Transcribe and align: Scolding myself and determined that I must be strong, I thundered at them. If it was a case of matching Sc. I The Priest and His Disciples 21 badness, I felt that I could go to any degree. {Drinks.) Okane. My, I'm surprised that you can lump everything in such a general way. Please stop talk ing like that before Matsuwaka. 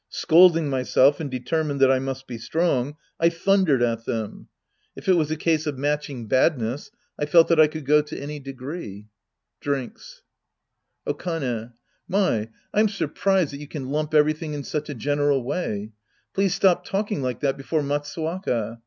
Scolding 0.09 0.67
myself 0.67 1.19
and 1.19 1.29
determined 1.29 1.79
that 1.79 1.91
I 1.91 1.99
must 1.99 2.25
be 2.25 2.39
strong, 2.39 2.95
I 3.19 3.29
thundered 3.29 3.83
at 3.83 4.03
them. 4.05 4.47
If 4.95 5.07
it 5.07 5.13
was 5.13 5.29
a 5.29 5.35
case 5.37 5.67
of 5.67 5.77
matching 5.77 6.23
Sc. 6.25 6.33
I 6.33 6.49
The 6.49 6.55
Priest 6.55 6.57
and 6.57 6.61
His 6.61 6.79
Disciples 6.79 6.89
21 6.89 6.89
badness, 6.89 6.91
I 7.19 7.31
felt 7.31 7.47
that 7.49 7.59
I 7.59 7.67
could 7.67 7.85
go 7.85 8.01
to 8.01 8.19
any 8.19 8.39
degree. 8.39 9.07
{Drinks.) 9.59 10.21
Okane. 11.05 11.73
My, 12.07 12.49
I'm 12.73 12.89
surprised 12.89 13.53
that 13.53 13.59
you 13.59 13.67
can 13.67 13.89
lump 13.91 14.15
everything 14.15 14.55
in 14.55 14.63
such 14.63 14.89
a 14.89 14.95
general 14.95 15.43
way. 15.43 15.91
Please 16.33 16.55
stop 16.55 16.83
talk 16.83 17.11
ing 17.11 17.21
like 17.21 17.41
that 17.41 17.55
before 17.55 17.83
Matsuwaka. 17.83 18.79